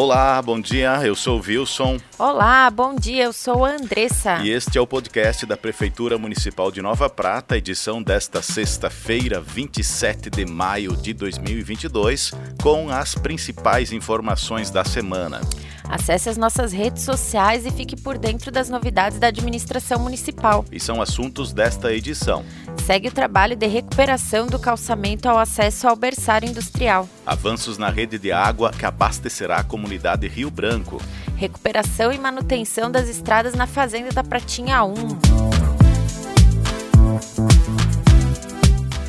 [0.00, 1.04] Olá, bom dia.
[1.04, 1.98] Eu sou o Wilson.
[2.16, 3.24] Olá, bom dia.
[3.24, 4.38] Eu sou a Andressa.
[4.44, 10.30] E este é o podcast da Prefeitura Municipal de Nova Prata, edição desta sexta-feira, 27
[10.30, 12.30] de maio de 2022,
[12.62, 15.40] com as principais informações da semana.
[15.88, 20.64] Acesse as nossas redes sociais e fique por dentro das novidades da administração municipal.
[20.70, 22.44] E são assuntos desta edição.
[22.84, 27.08] Segue o trabalho de recuperação do calçamento ao acesso ao berçário industrial.
[27.24, 31.00] Avanços na rede de água que abastecerá a comunidade Rio Branco.
[31.36, 34.94] Recuperação e manutenção das estradas na Fazenda da Pratinha 1.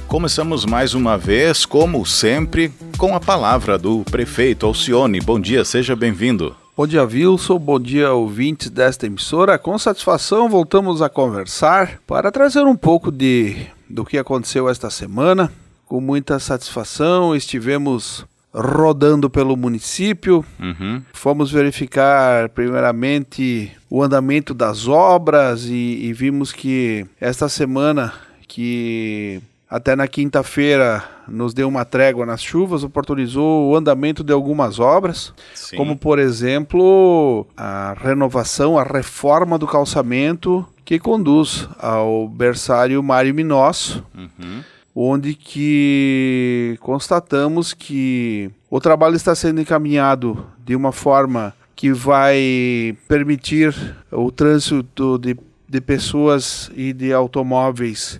[0.07, 5.21] Começamos mais uma vez, como sempre, com a palavra do prefeito Alcione.
[5.21, 6.55] Bom dia, seja bem-vindo.
[6.79, 7.59] Bom dia, Wilson.
[7.59, 9.59] Bom dia, ouvintes desta emissora.
[9.59, 15.51] Com satisfação, voltamos a conversar para trazer um pouco de do que aconteceu esta semana.
[15.85, 20.45] Com muita satisfação, estivemos rodando pelo município.
[20.57, 21.01] Uhum.
[21.11, 25.73] Fomos verificar, primeiramente, o andamento das obras e,
[26.05, 28.13] e vimos que esta semana
[28.47, 34.79] que até na quinta-feira nos deu uma trégua nas chuvas, oportunizou o andamento de algumas
[34.79, 35.77] obras, Sim.
[35.77, 44.03] como por exemplo a renovação, a reforma do calçamento que conduz ao berçário Mário Minosso,
[44.17, 44.63] uhum.
[44.95, 53.75] onde que constatamos que o trabalho está sendo encaminhado de uma forma que vai permitir
[54.11, 58.19] o trânsito de, de pessoas e de automóveis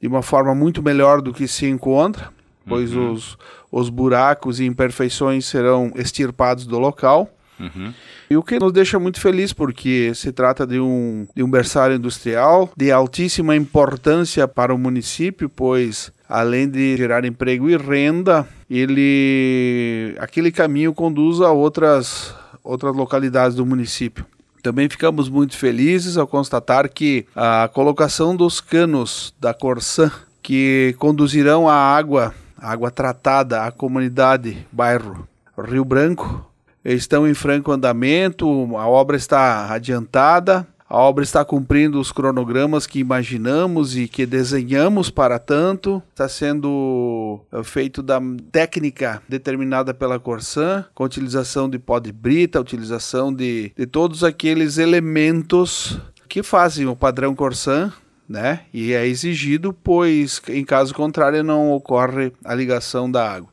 [0.00, 2.30] de uma forma muito melhor do que se encontra,
[2.66, 3.12] pois uhum.
[3.12, 3.38] os,
[3.70, 7.30] os buracos e imperfeições serão extirpados do local.
[7.58, 7.92] Uhum.
[8.28, 11.96] E o que nos deixa muito feliz, porque se trata de um, de um berçário
[11.96, 20.14] industrial de altíssima importância para o município, pois além de gerar emprego e renda, ele
[20.18, 24.26] aquele caminho conduz a outras, outras localidades do município.
[24.66, 30.10] Também ficamos muito felizes ao constatar que a colocação dos canos da Corsã
[30.42, 36.44] que conduzirão a água, água tratada à comunidade bairro Rio Branco,
[36.84, 43.00] estão em franco andamento, a obra está adiantada a obra está cumprindo os cronogramas que
[43.00, 46.00] imaginamos e que desenhamos para tanto.
[46.10, 48.20] Está sendo eh, feito da
[48.52, 54.78] técnica determinada pela Corsan, com utilização de pó de brita, utilização de, de todos aqueles
[54.78, 55.98] elementos
[56.28, 57.92] que fazem o padrão Corsan,
[58.28, 58.60] né?
[58.72, 63.48] E é exigido, pois em caso contrário não ocorre a ligação da água.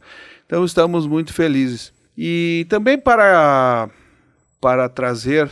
[0.46, 1.92] Então estamos muito felizes.
[2.16, 3.90] E também para,
[4.62, 5.50] para trazer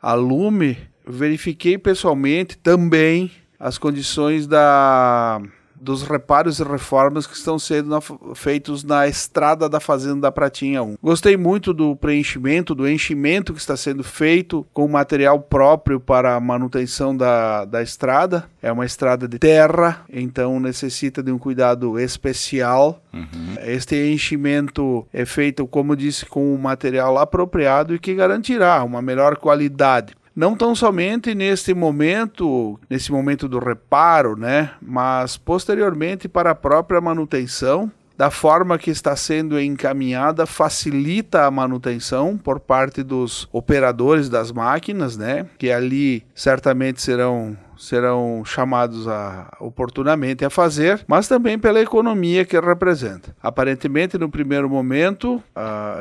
[0.00, 0.76] a lume
[1.06, 5.40] verifiquei pessoalmente também as condições da
[5.82, 8.00] dos reparos e reformas que estão sendo na,
[8.34, 10.96] feitos na estrada da Fazenda da Pratinha 1.
[11.02, 16.40] Gostei muito do preenchimento, do enchimento que está sendo feito com material próprio para a
[16.40, 18.44] manutenção da, da estrada.
[18.62, 23.02] É uma estrada de terra, então necessita de um cuidado especial.
[23.12, 23.56] Uhum.
[23.64, 29.36] Este enchimento é feito, como disse, com um material apropriado e que garantirá uma melhor
[29.36, 36.54] qualidade não tão somente neste momento, nesse momento do reparo, né, mas posteriormente para a
[36.54, 44.28] própria manutenção, da forma que está sendo encaminhada, facilita a manutenção por parte dos operadores
[44.28, 51.58] das máquinas, né, que ali certamente serão serão chamados a, oportunamente a fazer, mas também
[51.58, 53.34] pela economia que representa.
[53.42, 55.42] Aparentemente, no primeiro momento,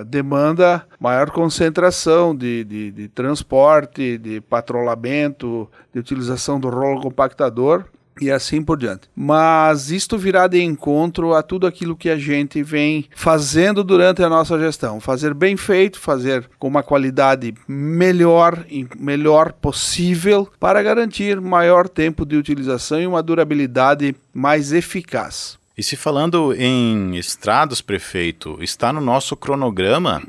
[0.06, 7.86] demanda maior concentração de, de, de transporte, de patrulhamento, de utilização do rolo compactador,
[8.20, 9.10] e assim por diante.
[9.16, 14.30] Mas isto virá de encontro a tudo aquilo que a gente vem fazendo durante a
[14.30, 21.40] nossa gestão, fazer bem feito, fazer com uma qualidade melhor e melhor possível para garantir
[21.40, 25.60] maior tempo de utilização e uma durabilidade mais eficaz.
[25.78, 30.22] E se falando em estradas, prefeito, está no nosso cronograma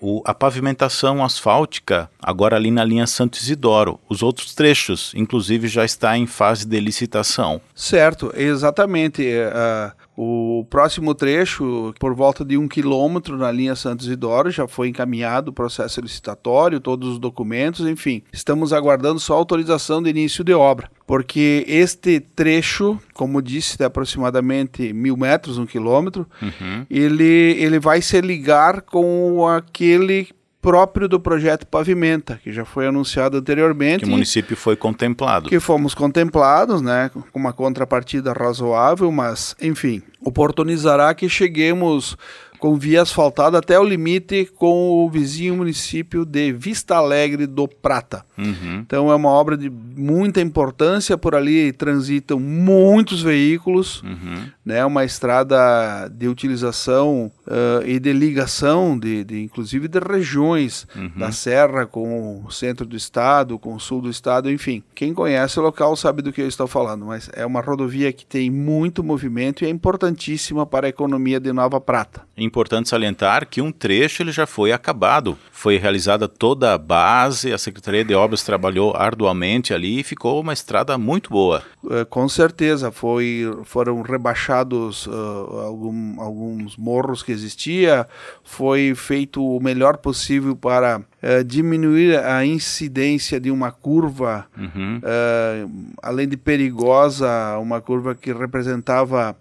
[0.00, 3.98] o, a pavimentação asfáltica, agora ali na linha Santo Isidoro.
[4.08, 7.60] Os outros trechos, inclusive, já está em fase de licitação.
[7.74, 9.22] Certo, exatamente.
[9.22, 14.88] Uh, o próximo trecho, por volta de um quilômetro na linha Santos Isidoro, já foi
[14.88, 18.22] encaminhado o processo licitatório, todos os documentos, enfim.
[18.32, 24.92] Estamos aguardando só autorização de início de obra, porque este trecho, como disse, de aproximadamente
[24.94, 26.86] mil metros, um quilômetro, uhum.
[26.88, 30.28] ele, ele vai se ligar com aquele
[30.66, 34.00] próprio do projeto Pavimenta, que já foi anunciado anteriormente.
[34.00, 35.48] Que o município foi contemplado.
[35.48, 42.16] Que fomos contemplados, né, com uma contrapartida razoável, mas, enfim, oportunizará que cheguemos
[42.58, 48.24] com via asfaltada até o limite com o vizinho município de Vista Alegre do Prata.
[48.36, 48.80] Uhum.
[48.84, 54.46] Então é uma obra de muita importância, por ali transitam muitos veículos, uhum.
[54.66, 54.84] Né?
[54.84, 61.12] Uma estrada de utilização uh, e de ligação, de, de, inclusive de regiões uhum.
[61.16, 64.82] da Serra com o centro do estado, com o sul do estado, enfim.
[64.92, 68.26] Quem conhece o local sabe do que eu estou falando, mas é uma rodovia que
[68.26, 72.22] tem muito movimento e é importantíssima para a economia de Nova Prata.
[72.36, 75.38] É importante salientar que um trecho ele já foi acabado.
[75.52, 80.52] Foi realizada toda a base, a Secretaria de Obras trabalhou arduamente ali e ficou uma
[80.52, 81.62] estrada muito boa.
[81.88, 88.06] É, com certeza, foi, foram rebaixados uh, algum, alguns morros que existia,
[88.44, 94.98] foi feito o melhor possível para uh, diminuir a incidência de uma curva, uhum.
[94.98, 95.70] uh,
[96.02, 99.36] além de perigosa, uma curva que representava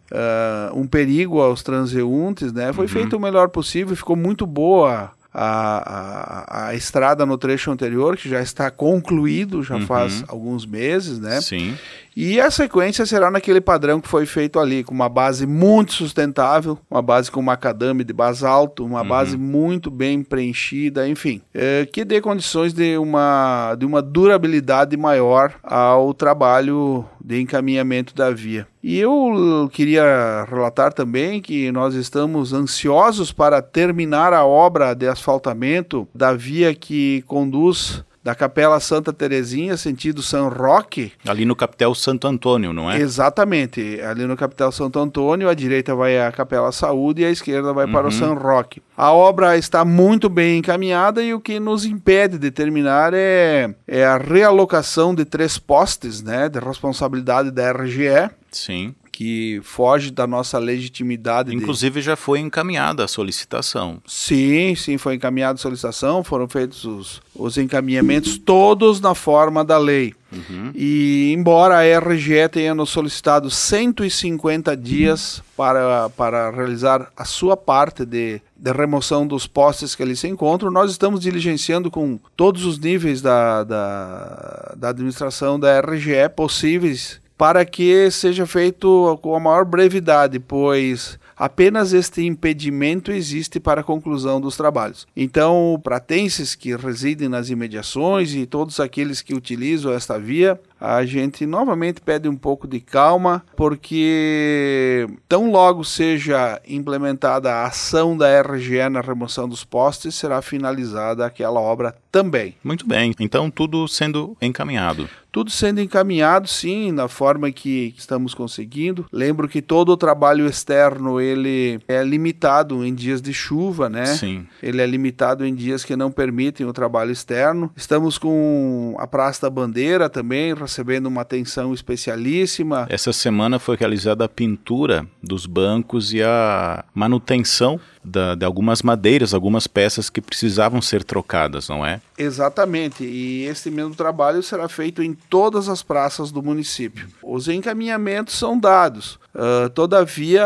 [0.73, 2.71] um perigo aos transeuntes, né?
[2.71, 2.89] Foi uhum.
[2.89, 8.29] feito o melhor possível, ficou muito boa a, a, a, estrada no trecho anterior, que
[8.29, 9.85] já está concluído, já uhum.
[9.85, 11.41] faz alguns meses, né?
[11.41, 11.77] Sim.
[12.15, 16.79] E a sequência será naquele padrão que foi feito ali, com uma base muito sustentável,
[16.89, 19.07] uma base com macadame de basalto, uma uhum.
[19.07, 25.55] base muito bem preenchida, enfim, é, que dê condições de uma, de uma durabilidade maior
[25.61, 28.65] ao trabalho de encaminhamento da via.
[28.81, 36.07] E eu queria relatar também que nós estamos ansiosos para terminar a obra de asfaltamento
[36.13, 41.11] da via que conduz da Capela Santa Terezinha, sentido São Roque.
[41.27, 42.99] Ali no Capitel Santo Antônio, não é?
[42.99, 44.01] Exatamente.
[44.01, 47.85] Ali no Capitel Santo Antônio, a direita vai à Capela Saúde e a esquerda vai
[47.85, 47.91] uhum.
[47.91, 48.11] para o uhum.
[48.11, 48.81] São Roque.
[48.97, 54.03] A obra está muito bem encaminhada e o que nos impede de terminar é, é
[54.03, 58.31] a realocação de três postes, né, de responsabilidade da RGE.
[58.49, 61.55] Sim que foge da nossa legitimidade.
[61.55, 62.05] Inclusive de...
[62.05, 64.01] já foi encaminhada a solicitação.
[64.05, 69.77] Sim, sim, foi encaminhada a solicitação, foram feitos os, os encaminhamentos todos na forma da
[69.77, 70.13] lei.
[70.33, 70.69] Uhum.
[70.75, 78.05] E embora a RGE tenha nos solicitado 150 dias para, para realizar a sua parte
[78.05, 82.77] de, de remoção dos postes que ali se encontram, nós estamos diligenciando com todos os
[82.77, 89.65] níveis da, da, da administração da RGE possíveis para que seja feito com a maior
[89.65, 95.05] brevidade, pois apenas este impedimento existe para a conclusão dos trabalhos.
[95.15, 101.45] Então, pratenses que residem nas imediações e todos aqueles que utilizam esta via, a gente
[101.45, 108.89] novamente pede um pouco de calma, porque tão logo seja implementada a ação da RGE
[108.89, 112.55] na remoção dos postes, será finalizada aquela obra também.
[112.63, 119.05] Muito bem, então tudo sendo encaminhado tudo sendo encaminhado sim na forma que estamos conseguindo.
[119.11, 124.05] Lembro que todo o trabalho externo ele é limitado em dias de chuva, né?
[124.05, 124.47] Sim.
[124.63, 127.69] Ele é limitado em dias que não permitem o trabalho externo.
[127.75, 132.85] Estamos com a Praça da Bandeira também recebendo uma atenção especialíssima.
[132.89, 139.33] Essa semana foi realizada a pintura dos bancos e a manutenção da, de algumas madeiras,
[139.33, 141.99] algumas peças que precisavam ser trocadas, não é?
[142.17, 147.07] Exatamente, e esse mesmo trabalho será feito em todas as praças do município.
[147.23, 150.45] Os encaminhamentos são dados, uh, todavia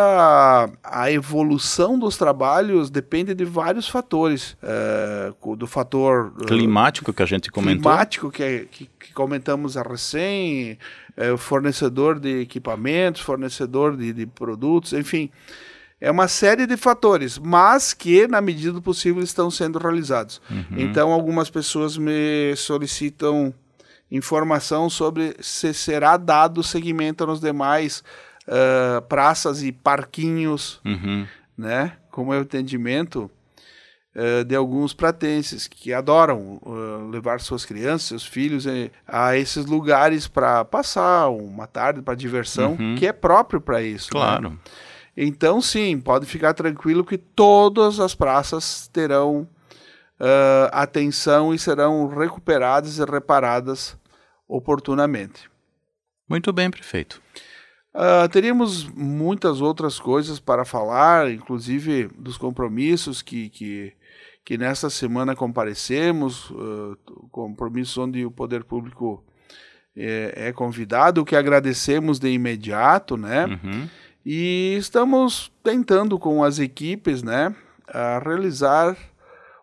[0.84, 7.26] a, evolução dos trabalhos depende de vários fatores, uh, do fator uh, climático que a
[7.26, 10.78] gente comentou, climático que, que, que comentamos a recém,
[11.38, 15.30] fornecedor de equipamentos, fornecedor de, de produtos, enfim.
[16.02, 20.42] É uma série de fatores, mas que, na medida do possível, estão sendo realizados.
[20.50, 20.78] Uhum.
[20.78, 23.54] Então, algumas pessoas me solicitam
[24.10, 28.04] informação sobre se será dado seguimento nos demais
[28.48, 31.28] uh, praças e parquinhos, uhum.
[31.58, 31.94] né?
[32.10, 33.30] Como é o entendimento
[34.16, 38.66] uh, de alguns pratenses que adoram uh, levar suas crianças, seus filhos
[39.08, 42.96] a esses lugares para passar uma tarde para diversão, uhum.
[42.96, 44.08] que é próprio para isso.
[44.08, 44.12] Né?
[44.12, 44.50] Claro.
[44.52, 44.58] Né?
[45.22, 49.42] Então, sim, pode ficar tranquilo que todas as praças terão
[50.18, 53.98] uh, atenção e serão recuperadas e reparadas
[54.48, 55.52] oportunamente.
[56.30, 57.22] Muito bem, prefeito.
[57.94, 63.92] Uh, teríamos muitas outras coisas para falar, inclusive dos compromissos que, que,
[64.46, 66.98] que nesta semana comparecemos, uh,
[67.30, 69.22] compromissos onde o poder público
[69.98, 73.46] é, é, convidado, que agradecemos de imediato, né?
[73.48, 73.90] Uhum.
[74.26, 77.56] E estamos tentando com as equipes, né,
[78.24, 78.98] realizar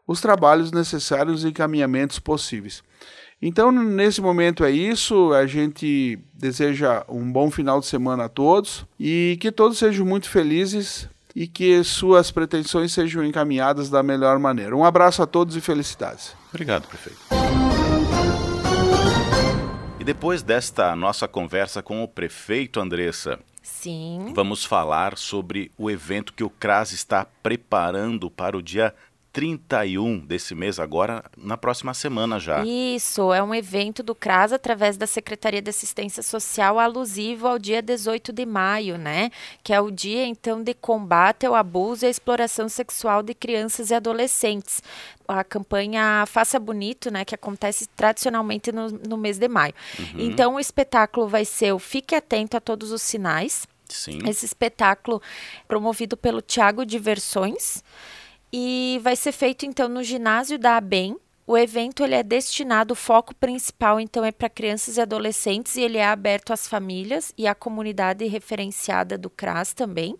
[0.06, 2.82] os trabalhos necessários e encaminhamentos possíveis.
[3.40, 5.32] Então, nesse momento é isso.
[5.32, 10.28] A gente deseja um bom final de semana a todos e que todos sejam muito
[10.28, 14.74] felizes e que suas pretensões sejam encaminhadas da melhor maneira.
[14.74, 16.34] Um abraço a todos e felicidades.
[16.48, 17.18] Obrigado, prefeito.
[20.00, 24.32] E depois desta nossa conversa com o prefeito, Andressa, Sim.
[24.34, 28.94] vamos falar sobre o evento que o CRAS está preparando para o dia
[29.36, 32.64] 31 desse mês, agora na próxima semana já.
[32.64, 37.82] Isso, é um evento do CRAS através da Secretaria de Assistência Social alusivo ao dia
[37.82, 39.30] 18 de maio, né?
[39.62, 43.90] Que é o dia então de combate ao abuso e à exploração sexual de crianças
[43.90, 44.82] e adolescentes.
[45.28, 49.74] A campanha Faça Bonito, né, que acontece tradicionalmente no, no mês de maio.
[49.98, 50.14] Uhum.
[50.18, 53.68] Então o espetáculo vai ser o Fique Atento a Todos os Sinais.
[53.86, 54.18] Sim.
[54.26, 55.20] Esse espetáculo
[55.68, 57.84] promovido pelo Tiago Diversões
[58.52, 61.16] e vai ser feito então no ginásio da ABEM.
[61.46, 65.80] O evento ele é destinado, o foco principal então é para crianças e adolescentes e
[65.80, 70.18] ele é aberto às famílias e à comunidade referenciada do CRAS também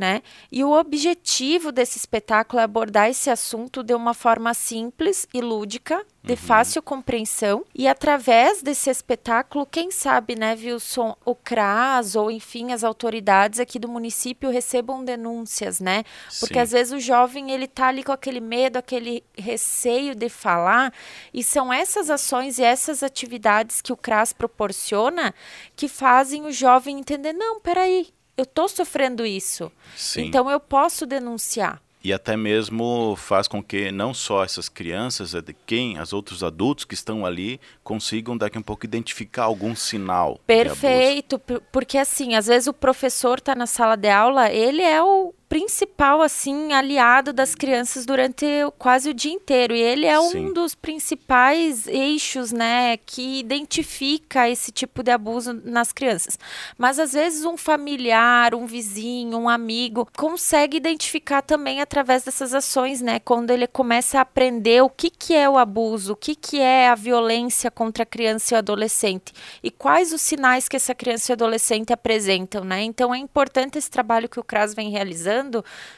[0.00, 0.22] né?
[0.50, 6.02] E o objetivo desse espetáculo é abordar esse assunto de uma forma simples e lúdica,
[6.22, 6.36] de uhum.
[6.36, 12.84] fácil compreensão, e através desse espetáculo, quem sabe, né, Wilson, o CRAS ou enfim as
[12.84, 16.04] autoridades aqui do município recebam denúncias, né?
[16.38, 16.60] Porque Sim.
[16.60, 20.92] às vezes o jovem ele tá ali com aquele medo, aquele receio de falar,
[21.32, 25.34] e são essas ações e essas atividades que o CRAS proporciona
[25.76, 29.70] que fazem o jovem entender, não, peraí, eu estou sofrendo isso.
[29.96, 30.26] Sim.
[30.26, 31.80] Então eu posso denunciar.
[32.02, 36.42] E até mesmo faz com que não só essas crianças, é de quem, os outros
[36.42, 40.40] adultos que estão ali, consigam daqui um pouco identificar algum sinal.
[40.46, 41.38] Perfeito,
[41.70, 46.22] porque assim, às vezes o professor está na sala de aula, ele é o principal
[46.22, 48.46] assim aliado das crianças durante
[48.78, 50.46] quase o dia inteiro e ele é Sim.
[50.46, 56.38] um dos principais eixos, né, que identifica esse tipo de abuso nas crianças.
[56.78, 63.00] Mas às vezes um familiar, um vizinho, um amigo consegue identificar também através dessas ações,
[63.00, 66.60] né, quando ele começa a aprender o que que é o abuso, o que que
[66.60, 69.32] é a violência contra a criança e o adolescente
[69.64, 72.84] e quais os sinais que essa criança e adolescente apresentam, né?
[72.84, 75.39] Então é importante esse trabalho que o CRAS vem realizando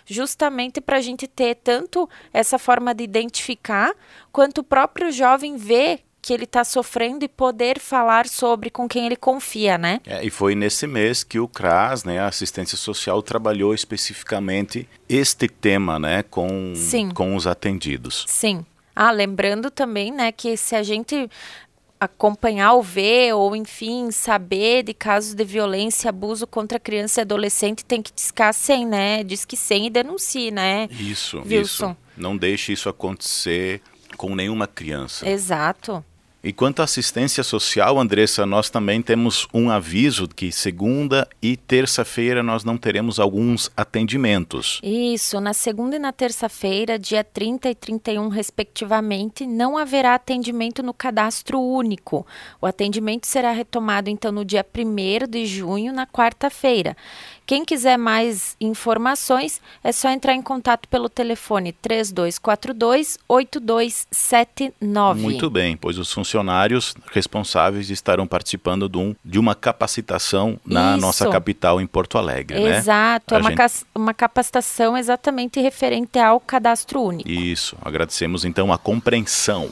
[0.06, 3.94] justamente para a gente ter tanto essa forma de identificar,
[4.30, 9.06] quanto o próprio jovem ver que ele está sofrendo e poder falar sobre com quem
[9.06, 10.00] ele confia, né?
[10.06, 15.48] É, e foi nesse mês que o CRAS, né, a assistência social, trabalhou especificamente este
[15.48, 17.10] tema, né, com, Sim.
[17.10, 18.24] com os atendidos.
[18.28, 18.64] Sim.
[18.94, 21.28] Ah, lembrando também, né, que se a gente
[22.04, 27.22] acompanhar ou ver, ou enfim, saber de casos de violência e abuso contra criança e
[27.22, 29.22] adolescente, tem que discar sem, né?
[29.22, 30.88] Diz que sem e denuncie, né?
[30.90, 31.90] Isso, Wilson.
[31.90, 31.96] isso.
[32.16, 33.80] Não deixe isso acontecer
[34.16, 35.28] com nenhuma criança.
[35.28, 36.04] Exato.
[36.44, 42.42] E quanto à assistência social, Andressa, nós também temos um aviso que segunda e terça-feira
[42.42, 44.80] nós não teremos alguns atendimentos.
[44.82, 50.92] Isso, na segunda e na terça-feira, dia 30 e 31 respectivamente, não haverá atendimento no
[50.92, 52.26] cadastro único.
[52.60, 56.96] O atendimento será retomado então no dia 1 de junho, na quarta-feira.
[57.46, 65.20] Quem quiser mais informações, é só entrar em contato pelo telefone 3242 8279.
[65.20, 66.31] Muito bem, pois os funcionários
[67.10, 71.00] responsáveis estarão participando de, um, de uma capacitação na Isso.
[71.00, 72.78] nossa capital em Porto Alegre, né?
[72.78, 73.40] Exato, né?
[73.40, 73.86] é uma, gente...
[73.94, 77.28] uma capacitação exatamente referente ao cadastro único.
[77.28, 79.70] Isso, agradecemos então a compreensão.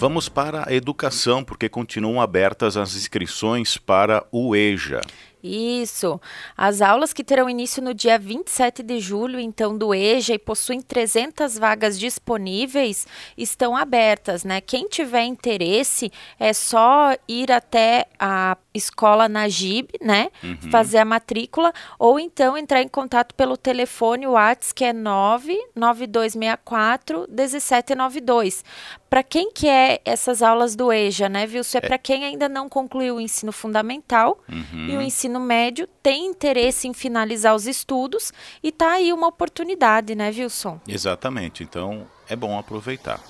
[0.00, 5.00] Vamos para a educação, porque continuam abertas as inscrições para o EJA.
[5.42, 6.20] Isso.
[6.56, 10.80] As aulas que terão início no dia 27 de julho, então, do EJA e possuem
[10.80, 14.60] 300 vagas disponíveis, estão abertas, né?
[14.60, 20.30] Quem tiver interesse, é só ir até a escola Najib, né?
[20.42, 20.70] Uhum.
[20.70, 28.64] Fazer a matrícula, ou então entrar em contato pelo telefone WhatsApp, que é 99264 1792.
[29.08, 31.62] Para quem quer essas aulas do EJA, né, viu?
[31.62, 31.80] Isso é, é.
[31.80, 34.88] para quem ainda não concluiu o ensino fundamental uhum.
[34.88, 38.32] e o ensino ensino médio tem interesse em finalizar os estudos
[38.62, 40.80] e tá aí uma oportunidade, né, Wilson?
[40.86, 41.62] Exatamente.
[41.62, 43.20] Então é bom aproveitar.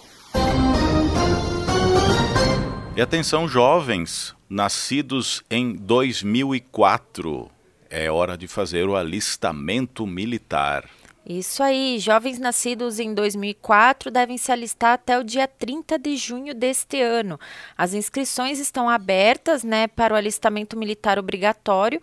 [2.94, 7.50] E atenção, jovens nascidos em 2004.
[7.90, 10.88] É hora de fazer o alistamento militar.
[11.28, 16.54] Isso aí, jovens nascidos em 2004 devem se alistar até o dia 30 de junho
[16.54, 17.38] deste ano.
[17.76, 22.00] As inscrições estão abertas, né, para o alistamento militar obrigatório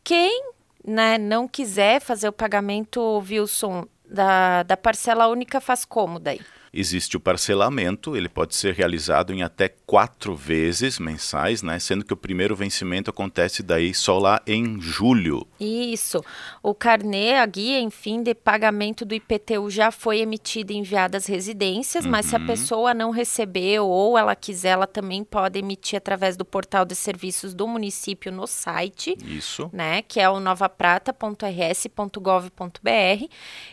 [0.04, 0.44] Quem
[0.86, 6.40] né, não quiser fazer o pagamento, Wilson, da, da parcela única, faz como daí?
[6.74, 11.78] Existe o parcelamento, ele pode ser realizado em até quatro vezes mensais, né?
[11.80, 15.46] Sendo que o primeiro vencimento acontece daí só lá em julho.
[15.60, 16.24] Isso.
[16.64, 21.26] O carnê, a guia, enfim, de pagamento do IPTU já foi emitida e enviada às
[21.26, 22.12] residências, uhum.
[22.12, 22.48] mas se a uhum.
[22.48, 27.54] pessoa não recebeu ou ela quiser, ela também pode emitir através do portal de serviços
[27.54, 29.18] do município no site.
[29.26, 29.70] Isso.
[29.74, 30.04] Né?
[30.04, 33.26] Que é o novaprata.rs.gov.br.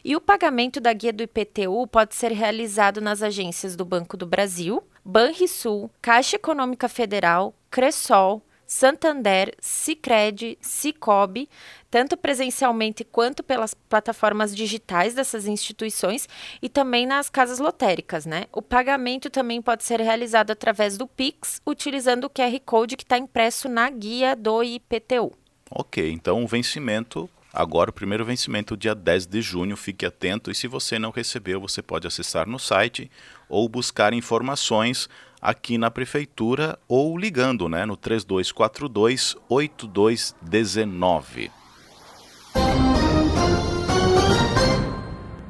[0.05, 4.27] E o pagamento da guia do IPTU pode ser realizado nas agências do Banco do
[4.27, 11.49] Brasil, Banrisul, Caixa Econômica Federal, Cressol, Santander, Sicredi, Cicobi,
[11.91, 16.29] tanto presencialmente quanto pelas plataformas digitais dessas instituições
[16.61, 18.45] e também nas casas lotéricas, né?
[18.53, 23.17] O pagamento também pode ser realizado através do Pix, utilizando o QR Code que está
[23.17, 25.33] impresso na guia do IPTU.
[25.71, 30.51] Ok, então o vencimento Agora, o primeiro vencimento, dia 10 de junho, fique atento.
[30.51, 33.11] E se você não recebeu, você pode acessar no site
[33.49, 35.09] ou buscar informações
[35.41, 41.51] aqui na prefeitura ou ligando né, no 3242 8219.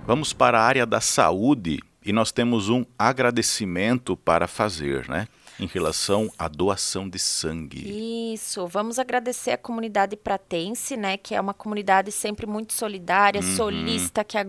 [0.06, 5.26] Vamos para a área da saúde e nós temos um agradecimento para fazer, né?
[5.58, 8.32] Em relação à doação de sangue.
[8.32, 13.56] Isso, vamos agradecer a comunidade pratense, né, que é uma comunidade sempre muito solidária, uhum.
[13.56, 14.46] solista, que, a,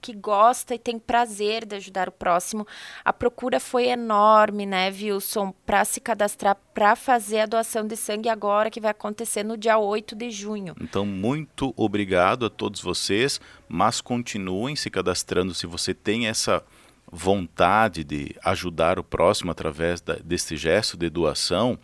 [0.00, 2.66] que gosta e tem prazer de ajudar o próximo.
[3.04, 8.28] A procura foi enorme, né, Wilson, para se cadastrar para fazer a doação de sangue
[8.28, 10.76] agora, que vai acontecer no dia 8 de junho.
[10.80, 16.62] Então, muito obrigado a todos vocês, mas continuem se cadastrando se você tem essa
[17.10, 21.78] vontade de ajudar o próximo através da, desse gesto de doação,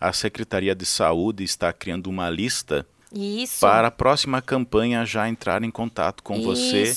[0.00, 3.60] a Secretaria de Saúde está criando uma lista Isso.
[3.60, 6.94] para a próxima campanha já entrar em contato com você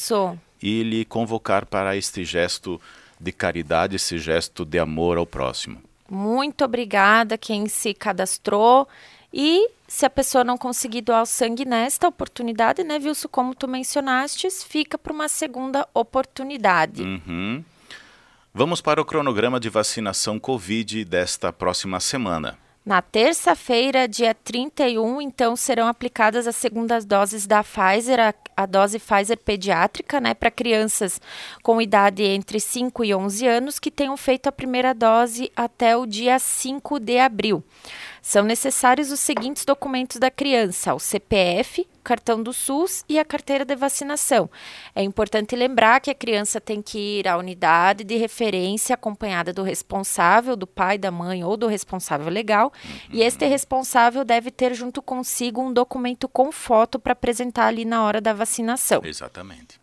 [0.61, 2.79] e lhe convocar para este gesto
[3.19, 5.81] de caridade, esse gesto de amor ao próximo.
[6.09, 8.87] Muito obrigada quem se cadastrou
[9.33, 13.67] e se a pessoa não conseguir doar o sangue nesta oportunidade, né, Wilson, como tu
[13.67, 17.01] mencionaste, fica para uma segunda oportunidade.
[17.01, 17.63] Uhum.
[18.55, 22.55] Vamos para o cronograma de vacinação Covid desta próxima semana.
[22.85, 28.99] Na terça-feira, dia 31, então serão aplicadas as segundas doses da Pfizer, a, a dose
[28.99, 31.19] Pfizer pediátrica, né, para crianças
[31.63, 36.05] com idade entre 5 e 11 anos que tenham feito a primeira dose até o
[36.05, 37.63] dia 5 de abril.
[38.25, 43.65] São necessários os seguintes documentos da criança: o CPF, cartão do SUS e a carteira
[43.65, 44.49] de vacinação.
[44.95, 49.61] É importante lembrar que a criança tem que ir à unidade de referência acompanhada do
[49.61, 52.71] responsável, do pai, da mãe ou do responsável legal,
[53.11, 58.05] e este responsável deve ter junto consigo um documento com foto para apresentar ali na
[58.05, 59.01] hora da vacinação.
[59.03, 59.82] Exatamente.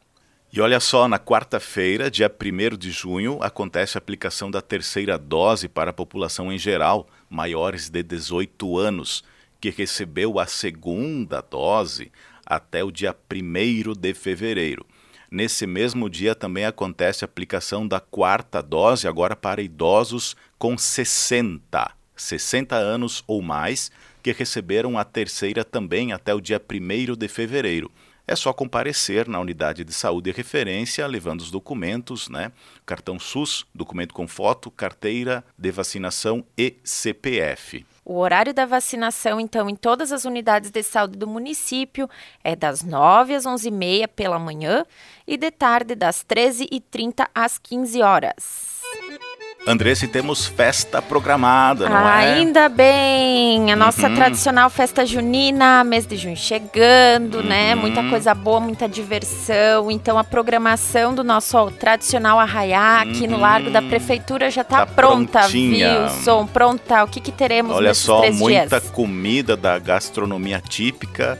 [0.53, 5.69] E olha só, na quarta-feira, dia 1 de junho, acontece a aplicação da terceira dose
[5.69, 9.23] para a população em geral, maiores de 18 anos
[9.61, 12.11] que recebeu a segunda dose
[12.45, 14.85] até o dia 1 de fevereiro.
[15.31, 21.93] Nesse mesmo dia também acontece a aplicação da quarta dose, agora para idosos com 60,
[22.17, 27.89] 60 anos ou mais, que receberam a terceira também até o dia 1 de fevereiro.
[28.31, 32.53] É só comparecer na unidade de saúde de referência, levando os documentos, né?
[32.87, 37.85] Cartão SUS, documento com foto, carteira de vacinação e CPF.
[38.05, 42.09] O horário da vacinação, então, em todas as unidades de saúde do município
[42.45, 44.87] é das 9 às 11h30 pela manhã
[45.27, 48.80] e de tarde das 13h30 às 15 horas.
[49.71, 52.35] Andressa, temos festa programada, não é?
[52.35, 53.73] Ainda bem!
[53.73, 54.17] A nossa uhum.
[54.17, 57.41] tradicional festa junina, mês de junho chegando, né?
[57.41, 57.49] uhum.
[57.49, 57.75] né?
[57.77, 59.89] Muita coisa boa, muita diversão.
[59.89, 63.31] Então, a programação do nosso tradicional arraiá aqui uhum.
[63.31, 66.03] no Largo da Prefeitura já está tá pronta, prontinha.
[66.03, 66.47] Wilson.
[66.47, 67.05] Pronta.
[67.05, 68.91] O que, que teremos Olha nesses só, muita dias?
[68.91, 71.39] comida da gastronomia típica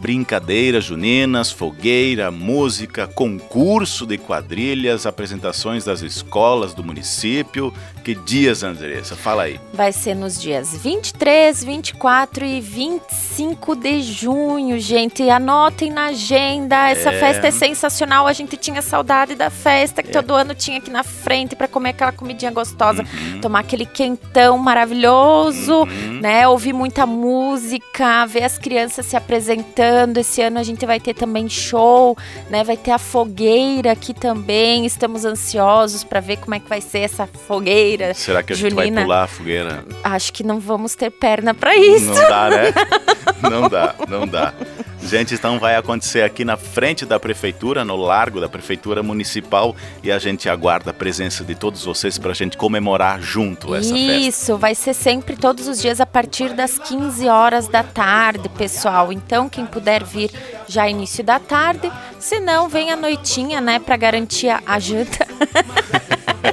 [0.00, 7.72] brincadeiras juninas, fogueira, música, concurso de quadrilhas, apresentações das escolas do município.
[8.02, 9.14] Que dias, Andressa?
[9.14, 9.60] Fala aí.
[9.72, 15.28] Vai ser nos dias 23, 24 e 25 de junho, gente.
[15.28, 16.88] Anotem na agenda.
[16.88, 17.18] Essa é...
[17.18, 18.26] festa é sensacional.
[18.26, 20.12] A gente tinha saudade da festa que é.
[20.12, 23.40] todo ano tinha aqui na frente para comer aquela comidinha gostosa, uhum.
[23.40, 26.20] tomar aquele quentão maravilhoso, uhum.
[26.20, 26.48] né?
[26.48, 31.48] Ouvir muita música, ver as crianças se apresentando esse ano a gente vai ter também
[31.48, 32.16] show,
[32.48, 32.64] né?
[32.64, 34.86] Vai ter a fogueira aqui também.
[34.86, 37.89] Estamos ansiosos para ver como é que vai ser essa fogueira.
[38.14, 39.84] Será que a gente vai pular a fogueira?
[40.02, 42.06] Acho que não vamos ter perna para isso.
[42.06, 42.72] Não dá, né?
[43.42, 44.54] não dá, não dá.
[45.02, 50.12] Gente, então vai acontecer aqui na frente da prefeitura, no largo da prefeitura municipal, e
[50.12, 54.06] a gente aguarda a presença de todos vocês para a gente comemorar junto essa Isso,
[54.06, 54.28] festa.
[54.28, 59.12] Isso, vai ser sempre todos os dias a partir das 15 horas da tarde, pessoal.
[59.12, 60.30] Então, quem puder vir
[60.68, 65.26] já início da tarde, se não, vem à noitinha, né, para garantir a janta.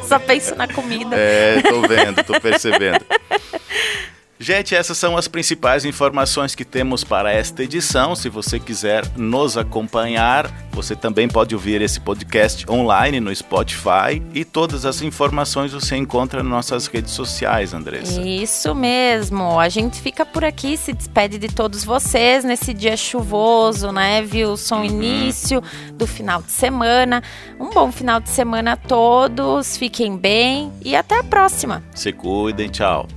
[0.07, 1.15] Só penso na comida.
[1.15, 3.03] É, tô vendo, tô percebendo.
[4.39, 8.15] Gente, essas são as principais informações que temos para esta edição.
[8.15, 14.45] Se você quiser nos acompanhar, você também pode ouvir esse podcast online no Spotify e
[14.45, 18.21] todas as informações você encontra nas nossas redes sociais, Andressa.
[18.21, 19.59] Isso mesmo.
[19.59, 24.77] A gente fica por aqui, se despede de todos vocês nesse dia chuvoso, né, Wilson?
[24.77, 24.85] Uhum.
[24.85, 27.23] Início do final de semana.
[27.59, 29.77] Um bom final de semana a todos.
[29.77, 31.83] Fiquem bem e até a próxima.
[31.95, 33.07] Se cuidem, tchau.